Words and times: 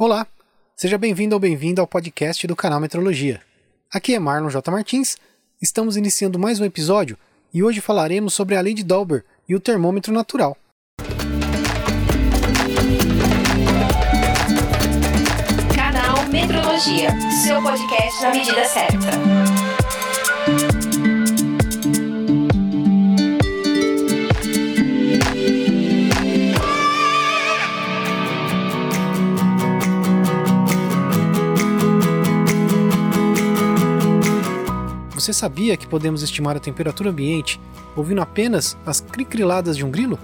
Olá, 0.00 0.28
seja 0.76 0.96
bem-vindo 0.96 1.34
ou 1.34 1.40
bem-vinda 1.40 1.80
ao 1.80 1.86
podcast 1.88 2.46
do 2.46 2.54
canal 2.54 2.78
Metrologia. 2.78 3.42
Aqui 3.92 4.14
é 4.14 4.18
Marlon 4.20 4.48
J. 4.48 4.70
Martins, 4.70 5.16
estamos 5.60 5.96
iniciando 5.96 6.38
mais 6.38 6.60
um 6.60 6.64
episódio 6.64 7.18
e 7.52 7.64
hoje 7.64 7.80
falaremos 7.80 8.32
sobre 8.32 8.54
a 8.54 8.60
lei 8.60 8.74
de 8.74 8.84
Dauber 8.84 9.24
e 9.48 9.56
o 9.56 9.60
termômetro 9.60 10.12
natural. 10.12 10.56
Canal 15.74 16.28
Metrologia, 16.28 17.10
seu 17.42 17.60
podcast 17.60 18.22
na 18.22 18.30
medida 18.30 18.64
certa. 18.66 19.47
Você 35.28 35.34
sabia 35.34 35.76
que 35.76 35.86
podemos 35.86 36.22
estimar 36.22 36.56
a 36.56 36.58
temperatura 36.58 37.10
ambiente 37.10 37.60
ouvindo 37.94 38.22
apenas 38.22 38.78
as 38.86 38.98
cricriladas 38.98 39.76
de 39.76 39.84
um 39.84 39.90
grilo? 39.90 40.18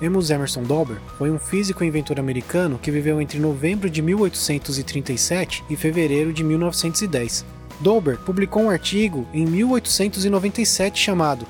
Amos 0.00 0.30
Emerson 0.30 0.62
Dauber 0.62 1.00
foi 1.18 1.28
um 1.28 1.40
físico 1.40 1.82
e 1.82 1.88
inventor 1.88 2.20
americano 2.20 2.78
que 2.80 2.92
viveu 2.92 3.20
entre 3.20 3.40
novembro 3.40 3.90
de 3.90 4.00
1837 4.00 5.64
e 5.68 5.74
fevereiro 5.74 6.32
de 6.32 6.44
1910. 6.44 7.44
Dauber 7.80 8.16
publicou 8.18 8.62
um 8.62 8.70
artigo 8.70 9.26
em 9.34 9.44
1897 9.44 11.02
chamado 11.02 11.44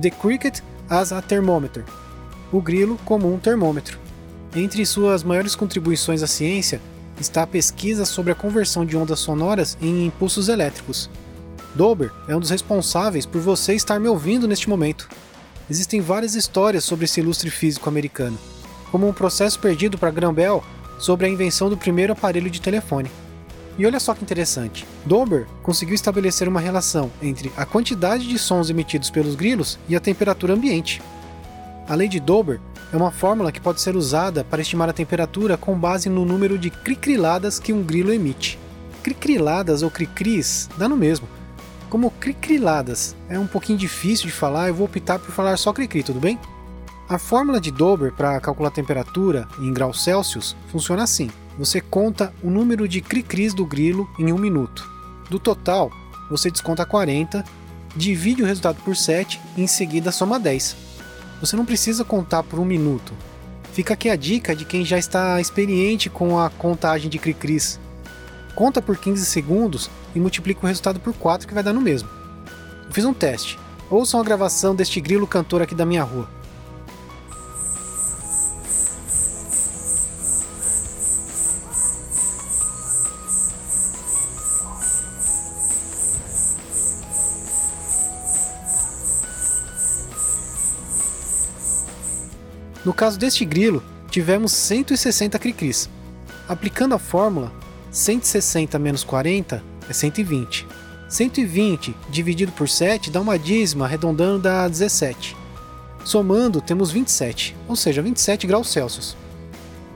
The 0.00 0.10
Cricket 0.10 0.60
as 0.88 1.10
a 1.10 1.20
Thermometer 1.20 1.84
O 2.52 2.62
grilo 2.62 2.96
como 3.04 3.34
um 3.34 3.36
termômetro. 3.36 3.98
Entre 4.54 4.86
suas 4.86 5.24
maiores 5.24 5.56
contribuições 5.56 6.22
à 6.22 6.28
ciência 6.28 6.80
está 7.20 7.42
a 7.42 7.46
pesquisa 7.46 8.04
sobre 8.04 8.32
a 8.32 8.34
conversão 8.34 8.84
de 8.84 8.96
ondas 8.96 9.20
sonoras 9.20 9.76
em 9.80 10.06
impulsos 10.06 10.48
elétricos. 10.48 11.10
Dober 11.74 12.12
é 12.26 12.34
um 12.34 12.40
dos 12.40 12.50
responsáveis 12.50 13.26
por 13.26 13.40
você 13.40 13.74
estar 13.74 14.00
me 14.00 14.08
ouvindo 14.08 14.48
neste 14.48 14.68
momento. 14.68 15.08
Existem 15.70 16.00
várias 16.00 16.34
histórias 16.34 16.84
sobre 16.84 17.04
esse 17.04 17.20
ilustre 17.20 17.50
físico 17.50 17.88
americano, 17.88 18.38
como 18.90 19.08
um 19.08 19.12
processo 19.12 19.58
perdido 19.58 19.98
para 19.98 20.10
Graham 20.10 20.32
Bell 20.32 20.64
sobre 20.98 21.26
a 21.26 21.28
invenção 21.28 21.68
do 21.68 21.76
primeiro 21.76 22.12
aparelho 22.12 22.50
de 22.50 22.60
telefone. 22.60 23.10
E 23.78 23.86
olha 23.86 24.00
só 24.00 24.12
que 24.12 24.24
interessante, 24.24 24.84
Dober 25.04 25.46
conseguiu 25.62 25.94
estabelecer 25.94 26.48
uma 26.48 26.58
relação 26.58 27.10
entre 27.22 27.52
a 27.56 27.64
quantidade 27.64 28.26
de 28.26 28.36
sons 28.36 28.70
emitidos 28.70 29.08
pelos 29.08 29.36
grilos 29.36 29.78
e 29.88 29.94
a 29.94 30.00
temperatura 30.00 30.54
ambiente. 30.54 31.00
A 31.88 31.94
lei 31.94 32.08
de 32.08 32.18
Dober 32.18 32.60
é 32.92 32.96
uma 32.96 33.10
fórmula 33.10 33.52
que 33.52 33.60
pode 33.60 33.80
ser 33.80 33.96
usada 33.96 34.44
para 34.44 34.62
estimar 34.62 34.88
a 34.88 34.94
temperatura 34.94 35.56
com 35.56 35.78
base 35.78 36.08
no 36.08 36.24
número 36.24 36.58
de 36.58 36.70
cricriladas 36.70 37.58
que 37.58 37.72
um 37.72 37.82
grilo 37.82 38.12
emite. 38.12 38.58
Cricriladas 39.02 39.82
ou 39.82 39.90
cricris 39.90 40.68
dá 40.78 40.88
no 40.88 40.96
mesmo. 40.96 41.28
Como 41.90 42.10
cricriladas 42.10 43.14
é 43.28 43.38
um 43.38 43.46
pouquinho 43.46 43.78
difícil 43.78 44.26
de 44.26 44.32
falar, 44.32 44.68
eu 44.68 44.74
vou 44.74 44.86
optar 44.86 45.18
por 45.18 45.32
falar 45.32 45.56
só 45.58 45.72
cricri, 45.72 46.02
tudo 46.02 46.20
bem? 46.20 46.38
A 47.08 47.18
fórmula 47.18 47.60
de 47.60 47.70
Dober 47.70 48.12
para 48.12 48.40
calcular 48.40 48.68
a 48.68 48.72
temperatura 48.72 49.48
em 49.58 49.72
graus 49.72 50.02
Celsius 50.02 50.56
funciona 50.70 51.02
assim: 51.02 51.30
você 51.58 51.80
conta 51.80 52.32
o 52.42 52.50
número 52.50 52.86
de 52.86 53.00
cricris 53.00 53.54
do 53.54 53.64
grilo 53.64 54.08
em 54.18 54.32
um 54.32 54.38
minuto. 54.38 54.90
Do 55.30 55.38
total, 55.38 55.90
você 56.30 56.50
desconta 56.50 56.84
40, 56.84 57.44
divide 57.96 58.42
o 58.42 58.46
resultado 58.46 58.82
por 58.82 58.96
7 58.96 59.40
e 59.56 59.62
em 59.62 59.66
seguida 59.66 60.12
soma 60.12 60.38
10 60.38 60.87
você 61.40 61.56
não 61.56 61.64
precisa 61.64 62.04
contar 62.04 62.42
por 62.42 62.58
um 62.58 62.64
minuto. 62.64 63.12
Fica 63.72 63.94
aqui 63.94 64.08
a 64.08 64.16
dica 64.16 64.56
de 64.56 64.64
quem 64.64 64.84
já 64.84 64.98
está 64.98 65.40
experiente 65.40 66.10
com 66.10 66.38
a 66.38 66.50
contagem 66.50 67.08
de 67.08 67.18
Cricris. 67.18 67.78
Conta 68.54 68.82
por 68.82 68.96
15 68.96 69.24
segundos 69.24 69.88
e 70.14 70.20
multiplica 70.20 70.64
o 70.64 70.66
resultado 70.66 70.98
por 70.98 71.14
4 71.14 71.46
que 71.46 71.54
vai 71.54 71.62
dar 71.62 71.72
no 71.72 71.80
mesmo. 71.80 72.08
Eu 72.86 72.92
fiz 72.92 73.04
um 73.04 73.14
teste. 73.14 73.58
Ouçam 73.90 74.20
a 74.20 74.24
gravação 74.24 74.74
deste 74.74 75.00
grilo 75.00 75.26
cantor 75.26 75.62
aqui 75.62 75.74
da 75.74 75.86
minha 75.86 76.02
rua. 76.02 76.37
No 92.88 92.94
caso 92.94 93.18
deste 93.18 93.44
grilo, 93.44 93.82
tivemos 94.10 94.50
160 94.50 95.38
cricris. 95.38 95.90
Aplicando 96.48 96.94
a 96.94 96.98
fórmula, 96.98 97.52
160 97.90 98.78
menos 98.78 99.04
40 99.04 99.62
é 99.86 99.92
120. 99.92 100.66
120 101.06 101.94
dividido 102.08 102.50
por 102.52 102.66
7 102.66 103.10
dá 103.10 103.20
uma 103.20 103.38
dízima, 103.38 103.84
arredondando 103.84 104.38
dá 104.38 104.66
17. 104.66 105.36
Somando, 106.02 106.62
temos 106.62 106.90
27, 106.90 107.54
ou 107.68 107.76
seja, 107.76 108.00
27 108.00 108.46
graus 108.46 108.72
Celsius. 108.72 109.14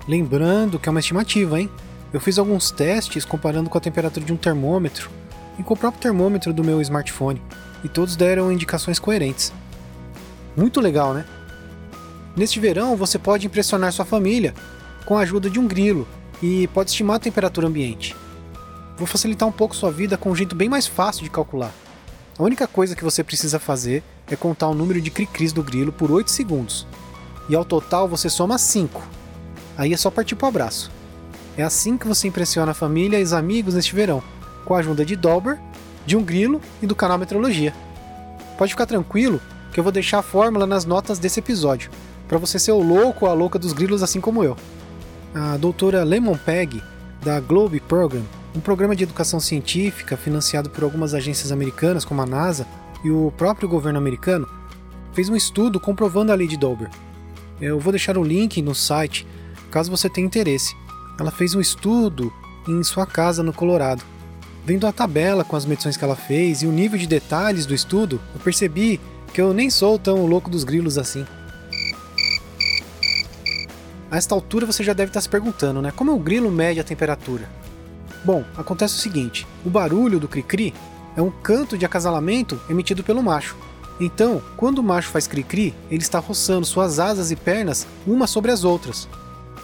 Lembrando 0.06 0.78
que 0.78 0.86
é 0.86 0.90
uma 0.90 1.00
estimativa, 1.00 1.58
hein? 1.58 1.70
Eu 2.12 2.20
fiz 2.20 2.38
alguns 2.38 2.70
testes 2.70 3.24
comparando 3.24 3.70
com 3.70 3.78
a 3.78 3.80
temperatura 3.80 4.26
de 4.26 4.34
um 4.34 4.36
termômetro 4.36 5.10
e 5.58 5.62
com 5.62 5.72
o 5.72 5.78
próprio 5.78 6.02
termômetro 6.02 6.52
do 6.52 6.62
meu 6.62 6.78
smartphone, 6.82 7.40
e 7.82 7.88
todos 7.88 8.16
deram 8.16 8.52
indicações 8.52 8.98
coerentes. 8.98 9.50
Muito 10.54 10.78
legal, 10.78 11.14
né? 11.14 11.24
Neste 12.34 12.58
verão, 12.58 12.96
você 12.96 13.18
pode 13.18 13.46
impressionar 13.46 13.92
sua 13.92 14.04
família 14.04 14.54
com 15.04 15.16
a 15.16 15.20
ajuda 15.20 15.50
de 15.50 15.58
um 15.58 15.68
grilo 15.68 16.08
e 16.42 16.66
pode 16.68 16.90
estimar 16.90 17.16
a 17.16 17.20
temperatura 17.20 17.66
ambiente. 17.66 18.16
Vou 18.96 19.06
facilitar 19.06 19.48
um 19.48 19.52
pouco 19.52 19.76
sua 19.76 19.90
vida 19.90 20.16
com 20.16 20.30
um 20.30 20.36
jeito 20.36 20.54
bem 20.54 20.68
mais 20.68 20.86
fácil 20.86 21.24
de 21.24 21.30
calcular. 21.30 21.72
A 22.38 22.42
única 22.42 22.66
coisa 22.66 22.96
que 22.96 23.04
você 23.04 23.22
precisa 23.22 23.58
fazer 23.58 24.02
é 24.30 24.36
contar 24.36 24.68
o 24.68 24.74
número 24.74 25.00
de 25.00 25.10
cri-cris 25.10 25.52
do 25.52 25.62
grilo 25.62 25.92
por 25.92 26.10
8 26.10 26.30
segundos. 26.30 26.86
E 27.48 27.54
ao 27.54 27.64
total 27.64 28.08
você 28.08 28.30
soma 28.30 28.56
5. 28.56 29.02
Aí 29.76 29.92
é 29.92 29.96
só 29.96 30.10
partir 30.10 30.34
para 30.34 30.46
o 30.46 30.48
abraço. 30.48 30.90
É 31.56 31.62
assim 31.62 31.98
que 31.98 32.08
você 32.08 32.28
impressiona 32.28 32.72
a 32.72 32.74
família 32.74 33.18
e 33.20 33.22
os 33.22 33.34
amigos 33.34 33.74
neste 33.74 33.94
verão, 33.94 34.22
com 34.64 34.74
a 34.74 34.78
ajuda 34.78 35.04
de 35.04 35.16
Dauber, 35.16 35.58
de 36.06 36.16
um 36.16 36.24
grilo 36.24 36.60
e 36.80 36.86
do 36.86 36.96
canal 36.96 37.18
Metrologia. 37.18 37.74
Pode 38.56 38.72
ficar 38.72 38.86
tranquilo 38.86 39.40
que 39.72 39.78
eu 39.78 39.84
vou 39.84 39.92
deixar 39.92 40.20
a 40.20 40.22
fórmula 40.22 40.66
nas 40.66 40.84
notas 40.84 41.18
desse 41.18 41.40
episódio, 41.40 41.90
para 42.32 42.38
você 42.38 42.58
ser 42.58 42.72
o 42.72 42.82
louco 42.82 43.26
ou 43.26 43.30
a 43.30 43.34
louca 43.34 43.58
dos 43.58 43.74
grilos 43.74 44.02
assim 44.02 44.18
como 44.18 44.42
eu. 44.42 44.56
A 45.34 45.58
doutora 45.58 46.02
Lemon 46.02 46.34
Pegg, 46.34 46.82
da 47.22 47.38
Globe 47.38 47.78
Program, 47.78 48.22
um 48.56 48.60
programa 48.60 48.96
de 48.96 49.04
educação 49.04 49.38
científica 49.38 50.16
financiado 50.16 50.70
por 50.70 50.82
algumas 50.82 51.12
agências 51.12 51.52
americanas 51.52 52.06
como 52.06 52.22
a 52.22 52.26
NASA 52.26 52.66
e 53.04 53.10
o 53.10 53.30
próprio 53.36 53.68
governo 53.68 53.98
americano, 53.98 54.48
fez 55.12 55.28
um 55.28 55.36
estudo 55.36 55.78
comprovando 55.78 56.32
a 56.32 56.34
lei 56.34 56.48
de 56.48 56.56
Dober. 56.56 56.88
Eu 57.60 57.78
vou 57.78 57.92
deixar 57.92 58.16
o 58.16 58.24
link 58.24 58.62
no 58.62 58.74
site 58.74 59.26
caso 59.70 59.90
você 59.90 60.08
tenha 60.08 60.26
interesse. 60.26 60.74
Ela 61.20 61.30
fez 61.30 61.54
um 61.54 61.60
estudo 61.60 62.32
em 62.66 62.82
sua 62.82 63.04
casa 63.04 63.42
no 63.42 63.52
Colorado. 63.52 64.02
Vendo 64.64 64.86
a 64.86 64.92
tabela 64.92 65.44
com 65.44 65.54
as 65.54 65.66
medições 65.66 65.98
que 65.98 66.04
ela 66.04 66.16
fez 66.16 66.62
e 66.62 66.66
o 66.66 66.72
nível 66.72 66.98
de 66.98 67.06
detalhes 67.06 67.66
do 67.66 67.74
estudo, 67.74 68.18
eu 68.34 68.40
percebi 68.40 68.98
que 69.34 69.40
eu 69.42 69.52
nem 69.52 69.68
sou 69.68 69.98
tão 69.98 70.24
louco 70.24 70.48
dos 70.48 70.64
grilos 70.64 70.96
assim. 70.96 71.26
A 74.12 74.18
esta 74.18 74.34
altura 74.34 74.66
você 74.66 74.84
já 74.84 74.92
deve 74.92 75.08
estar 75.08 75.22
se 75.22 75.28
perguntando, 75.28 75.80
né? 75.80 75.90
Como 75.90 76.12
o 76.12 76.18
grilo 76.18 76.50
mede 76.50 76.78
a 76.78 76.84
temperatura? 76.84 77.48
Bom, 78.22 78.44
acontece 78.58 78.94
o 78.94 78.98
seguinte: 78.98 79.46
o 79.64 79.70
barulho 79.70 80.20
do 80.20 80.28
cri-cri 80.28 80.74
é 81.16 81.22
um 81.22 81.30
canto 81.30 81.78
de 81.78 81.86
acasalamento 81.86 82.60
emitido 82.68 83.02
pelo 83.02 83.22
macho. 83.22 83.56
Então, 83.98 84.42
quando 84.54 84.80
o 84.80 84.82
macho 84.82 85.08
faz 85.08 85.26
cri-cri, 85.26 85.74
ele 85.90 86.02
está 86.02 86.18
roçando 86.18 86.66
suas 86.66 86.98
asas 86.98 87.30
e 87.30 87.36
pernas 87.36 87.86
uma 88.06 88.26
sobre 88.26 88.50
as 88.50 88.64
outras. 88.64 89.08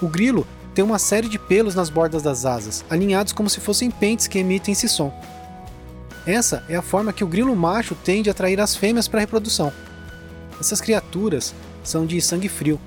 O 0.01 0.09
grilo 0.09 0.47
tem 0.75 0.83
uma 0.83 0.99
série 0.99 1.29
de 1.29 1.39
pelos 1.39 1.75
nas 1.75 1.91
bordas 1.91 2.23
das 2.23 2.47
asas, 2.47 2.87
alinhados 2.89 3.35
como 3.35 3.51
se 3.51 3.61
fossem 3.61 3.91
pentes 3.91 4.27
que 4.27 4.39
emitem 4.39 4.73
esse 4.73 4.89
som. 4.89 5.13
Essa 6.27 6.65
é 6.71 6.77
a 6.77 6.81
forma 6.81 7.13
que 7.13 7.25
o 7.25 7.29
grilo 7.29 7.55
macho 7.55 7.95
tende 7.95 8.31
a 8.31 8.33
atrair 8.33 8.59
as 8.63 8.75
fêmeas 8.75 9.09
para 9.09 9.19
a 9.19 9.25
reprodução. 9.25 9.71
Essas 10.59 10.81
criaturas 10.81 11.55
são 11.85 12.07
de 12.07 12.19
sangue 12.23 12.49
frio 12.49 12.81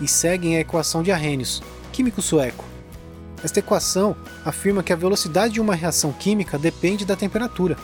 e 0.00 0.08
seguem 0.08 0.56
a 0.56 0.60
equação 0.60 1.02
de 1.02 1.10
Arrhenius, 1.10 1.62
químico 1.92 2.20
sueco. 2.20 2.64
Esta 3.42 3.60
equação 3.60 4.16
afirma 4.44 4.82
que 4.82 4.92
a 4.92 4.96
velocidade 4.96 5.54
de 5.54 5.60
uma 5.60 5.74
reação 5.74 6.12
química 6.12 6.58
depende 6.58 7.04
da 7.04 7.16
temperatura. 7.16 7.76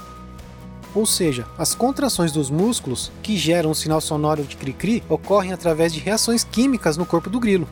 Ou 0.95 1.07
seja, 1.07 1.47
as 1.59 1.75
contrações 1.75 2.33
dos 2.33 2.51
músculos 2.51 3.11
que 3.23 3.37
geram 3.37 3.71
o 3.71 3.75
sinal 3.75 4.01
sonoro 4.01 4.45
de 4.45 4.57
cri-cri 4.57 5.03
ocorrem 5.09 5.53
através 5.53 5.93
de 5.93 6.01
reações 6.01 6.45
químicas 6.45 6.97
no 6.97 7.07
corpo 7.07 7.31
do 7.31 7.41
grilo. 7.41 7.67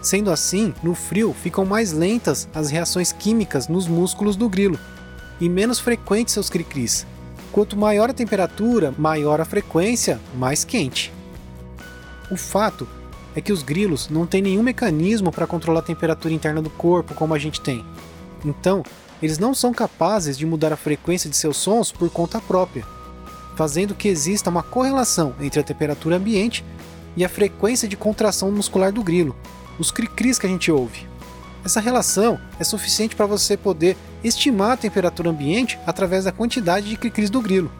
Sendo 0.00 0.30
assim, 0.30 0.72
no 0.82 0.94
frio 0.94 1.34
ficam 1.34 1.64
mais 1.66 1.92
lentas 1.92 2.48
as 2.54 2.70
reações 2.70 3.12
químicas 3.12 3.68
nos 3.68 3.86
músculos 3.86 4.36
do 4.36 4.48
grilo 4.48 4.78
e 5.40 5.48
menos 5.48 5.78
frequentes 5.78 6.34
seus 6.34 6.48
cri-cris. 6.48 7.06
Quanto 7.52 7.76
maior 7.76 8.10
a 8.10 8.14
temperatura, 8.14 8.94
maior 8.96 9.40
a 9.40 9.44
frequência, 9.44 10.20
mais 10.36 10.64
quente. 10.64 11.12
O 12.30 12.36
fato 12.36 12.86
é 13.38 13.40
que 13.40 13.52
os 13.52 13.62
grilos 13.62 14.08
não 14.08 14.26
têm 14.26 14.42
nenhum 14.42 14.64
mecanismo 14.64 15.30
para 15.30 15.46
controlar 15.46 15.78
a 15.78 15.84
temperatura 15.84 16.34
interna 16.34 16.60
do 16.60 16.70
corpo 16.70 17.14
como 17.14 17.34
a 17.34 17.38
gente 17.38 17.60
tem. 17.60 17.84
Então, 18.44 18.82
eles 19.22 19.38
não 19.38 19.54
são 19.54 19.72
capazes 19.72 20.36
de 20.36 20.44
mudar 20.44 20.72
a 20.72 20.76
frequência 20.76 21.30
de 21.30 21.36
seus 21.36 21.56
sons 21.56 21.92
por 21.92 22.10
conta 22.10 22.40
própria, 22.40 22.84
fazendo 23.54 23.94
que 23.94 24.08
exista 24.08 24.50
uma 24.50 24.62
correlação 24.64 25.36
entre 25.40 25.60
a 25.60 25.62
temperatura 25.62 26.16
ambiente 26.16 26.64
e 27.16 27.24
a 27.24 27.28
frequência 27.28 27.86
de 27.86 27.96
contração 27.96 28.50
muscular 28.50 28.92
do 28.92 29.04
grilo, 29.04 29.36
os 29.78 29.92
cri-cris 29.92 30.36
que 30.36 30.46
a 30.46 30.50
gente 30.50 30.72
ouve. 30.72 31.06
Essa 31.64 31.78
relação 31.78 32.40
é 32.58 32.64
suficiente 32.64 33.14
para 33.14 33.26
você 33.26 33.56
poder 33.56 33.96
estimar 34.24 34.72
a 34.72 34.76
temperatura 34.76 35.30
ambiente 35.30 35.78
através 35.86 36.24
da 36.24 36.32
quantidade 36.32 36.88
de 36.88 36.96
cri-cris 36.96 37.30
do 37.30 37.40
grilo. 37.40 37.70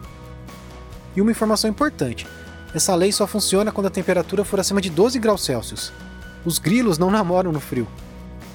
E 1.17 1.21
uma 1.21 1.31
informação 1.31 1.69
importante: 1.69 2.25
essa 2.73 2.93
lei 2.93 3.11
só 3.11 3.25
funciona 3.25 3.71
quando 3.71 3.87
a 3.87 3.91
temperatura 3.91 4.45
for 4.45 4.59
acima 4.59 4.79
de 4.79 4.89
12 4.89 5.17
graus 5.19 5.43
Celsius. 5.43 5.91
Os 6.45 6.59
grilos 6.59 6.97
não 6.97 7.09
namoram 7.09 7.51
no 7.51 7.59
frio. 7.59 7.87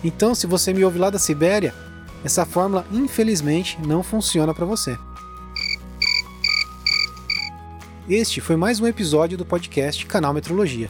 Então, 0.03 0.35
se 0.35 0.47
você 0.47 0.73
me 0.73 0.85
ouve 0.85 0.99
lá 0.99 1.11
da 1.11 1.19
Sibéria, 1.19 1.75
essa 2.25 2.47
fórmula 2.47 2.87
infelizmente 2.93 3.79
não 3.85 4.03
funciona 4.03 4.55
para 4.55 4.65
você. 4.65 4.97
Este 8.09 8.41
foi 8.41 8.57
mais 8.57 8.81
um 8.81 8.87
episódio 8.87 9.37
do 9.37 9.45
podcast 9.45 10.07
Canal 10.07 10.33
Metrologia. 10.33 10.89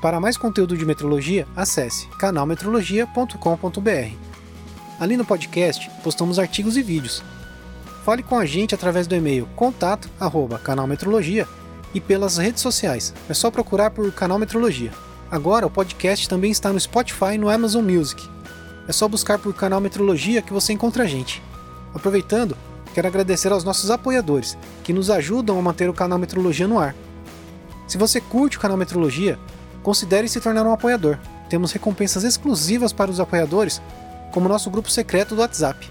Para 0.00 0.20
mais 0.20 0.36
conteúdo 0.36 0.76
de 0.76 0.84
metrologia, 0.84 1.46
acesse 1.54 2.08
canalmetrologia.com.br. 2.18 4.16
Ali 4.98 5.16
no 5.16 5.24
podcast, 5.24 5.90
postamos 6.02 6.38
artigos 6.38 6.76
e 6.76 6.82
vídeos. 6.82 7.22
Fale 8.04 8.22
com 8.22 8.36
a 8.36 8.46
gente 8.46 8.74
através 8.74 9.06
do 9.06 9.14
e-mail 9.14 9.46
contato@canalmetrologia 9.54 11.46
e 11.94 12.00
pelas 12.00 12.38
redes 12.38 12.62
sociais. 12.62 13.14
É 13.28 13.34
só 13.34 13.50
procurar 13.50 13.90
por 13.90 14.10
Canal 14.12 14.38
Metrologia. 14.38 14.92
Agora 15.30 15.66
o 15.66 15.70
podcast 15.70 16.28
também 16.28 16.50
está 16.50 16.72
no 16.72 16.80
Spotify 16.80 17.34
e 17.34 17.38
no 17.38 17.48
Amazon 17.48 17.84
Music. 17.84 18.28
É 18.86 18.92
só 18.92 19.08
buscar 19.08 19.38
por 19.38 19.54
Canal 19.54 19.80
Metrologia 19.80 20.42
que 20.42 20.52
você 20.52 20.72
encontra 20.72 21.04
a 21.04 21.06
gente. 21.06 21.42
Aproveitando, 21.94 22.56
quero 22.94 23.08
agradecer 23.08 23.52
aos 23.52 23.64
nossos 23.64 23.90
apoiadores, 23.90 24.56
que 24.82 24.92
nos 24.92 25.10
ajudam 25.10 25.58
a 25.58 25.62
manter 25.62 25.88
o 25.88 25.94
canal 25.94 26.18
Metrologia 26.18 26.66
no 26.66 26.78
ar. 26.78 26.94
Se 27.86 27.96
você 27.96 28.20
curte 28.20 28.56
o 28.56 28.60
canal 28.60 28.76
Metrologia, 28.76 29.38
considere 29.82 30.28
se 30.28 30.40
tornar 30.40 30.66
um 30.66 30.72
apoiador. 30.72 31.18
Temos 31.48 31.72
recompensas 31.72 32.24
exclusivas 32.24 32.92
para 32.92 33.10
os 33.10 33.20
apoiadores, 33.20 33.80
como 34.32 34.48
nosso 34.48 34.70
grupo 34.70 34.90
secreto 34.90 35.34
do 35.34 35.42
WhatsApp. 35.42 35.90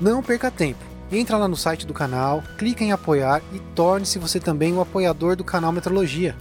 Não 0.00 0.22
perca 0.22 0.50
tempo. 0.50 0.87
Entra 1.10 1.36
lá 1.36 1.48
no 1.48 1.56
site 1.56 1.86
do 1.86 1.94
canal, 1.94 2.42
clique 2.58 2.84
em 2.84 2.92
apoiar 2.92 3.42
e 3.52 3.58
torne-se 3.74 4.18
você 4.18 4.38
também 4.38 4.72
um 4.72 4.80
apoiador 4.80 5.36
do 5.36 5.44
canal 5.44 5.72
Metrologia. 5.72 6.36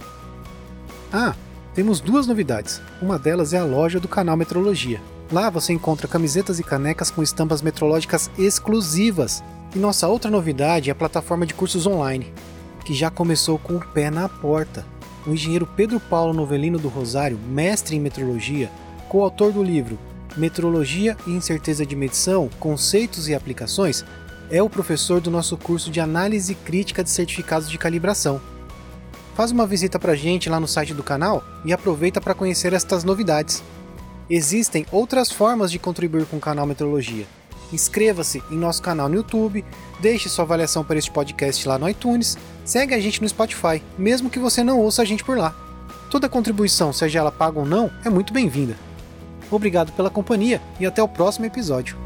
Ah, 1.12 1.34
temos 1.74 2.00
duas 2.02 2.28
novidades. 2.28 2.82
Uma 3.02 3.18
delas 3.18 3.54
é 3.54 3.58
a 3.58 3.64
loja 3.64 4.00
do 4.00 4.08
canal 4.08 4.36
Metrologia. 4.36 5.02
Lá 5.32 5.50
você 5.50 5.74
encontra 5.74 6.08
camisetas 6.08 6.60
e 6.60 6.64
canecas 6.64 7.10
com 7.10 7.24
estampas 7.24 7.62
metrológicas 7.62 8.30
exclusivas. 8.38 9.44
E 9.76 9.80
nossa 9.80 10.08
outra 10.08 10.30
novidade 10.30 10.90
é 10.90 10.92
a 10.92 10.96
plataforma 10.96 11.46
de 11.46 11.54
cursos 11.54 11.86
online, 11.86 12.34
que 12.84 12.94
já 12.94 13.10
começou 13.10 13.58
com 13.58 13.76
o 13.76 13.88
pé 13.88 14.10
na 14.10 14.28
porta 14.28 14.86
o 15.28 15.34
engenheiro 15.34 15.68
Pedro 15.68 16.00
Paulo 16.00 16.34
Novelino 16.34 16.80
do 16.80 16.88
Rosário, 16.88 17.38
mestre 17.38 17.98
em 17.98 18.00
metrologia, 18.00 18.72
coautor 19.10 19.52
do 19.52 19.62
livro 19.62 20.00
Metrologia 20.38 21.18
e 21.28 21.32
Incerteza 21.32 21.86
de 21.86 21.96
Medição: 21.96 22.50
Conceitos 22.60 23.28
e 23.28 23.36
Aplicações, 23.36 24.06
é 24.50 24.62
o 24.62 24.70
professor 24.70 25.20
do 25.20 25.30
nosso 25.30 25.58
curso 25.58 25.92
de 25.92 26.00
Análise 26.00 26.56
Crítica 26.56 27.04
de 27.04 27.10
Certificados 27.10 27.70
de 27.70 27.78
Calibração. 27.78 28.42
Faz 29.36 29.52
uma 29.52 29.68
visita 29.68 30.00
para 30.00 30.14
a 30.14 30.16
gente 30.16 30.50
lá 30.50 30.60
no 30.60 30.68
site 30.68 30.94
do 30.94 31.04
canal 31.04 31.44
e 31.66 31.74
aproveita 31.74 32.22
para 32.22 32.34
conhecer 32.34 32.74
estas 32.74 33.04
novidades. 33.04 33.62
Existem 34.30 34.86
outras 34.92 35.32
formas 35.32 35.70
de 35.72 35.80
contribuir 35.80 36.26
com 36.26 36.38
o 36.38 36.42
canal 36.42 36.66
Metrologia. 36.66 37.26
Inscreva-se 37.72 38.42
em 38.50 38.58
nosso 38.58 38.82
canal 38.82 39.10
no 39.10 39.16
YouTube, 39.16 39.64
deixe 40.00 40.30
sua 40.30 40.46
avaliação 40.46 40.84
para 40.84 40.98
este 40.98 41.12
podcast 41.12 41.68
lá 41.68 41.78
no 41.78 41.90
iTunes, 41.90 42.38
segue 42.64 42.94
a 42.94 43.00
gente 43.00 43.22
no 43.22 43.28
Spotify, 43.28 43.84
mesmo 43.98 44.30
que 44.30 44.40
você 44.40 44.64
não 44.64 44.80
ouça 44.80 45.02
a 45.02 45.06
gente 45.06 45.24
por 45.24 45.38
lá. 45.38 45.54
Toda 46.10 46.30
contribuição, 46.30 46.94
seja 46.94 47.20
ela 47.20 47.32
paga 47.32 47.60
ou 47.60 47.66
não, 47.66 47.92
é 48.06 48.10
muito 48.10 48.32
bem-vinda. 48.32 48.78
Obrigado 49.52 49.92
pela 49.92 50.10
companhia 50.10 50.62
e 50.80 50.86
até 50.86 51.04
o 51.04 51.08
próximo 51.08 51.46
episódio. 51.46 51.98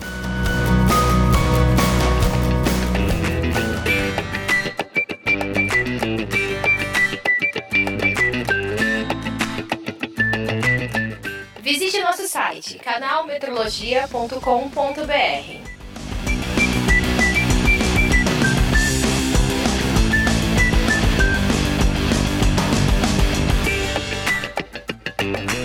site 12.62 12.80
canalmetrologia.com.br. 12.80 15.72
thank 25.22 25.61